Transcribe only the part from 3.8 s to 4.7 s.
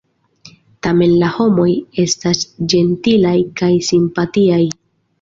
simpatiaj.